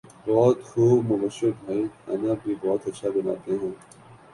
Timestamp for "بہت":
0.25-0.57, 2.63-2.87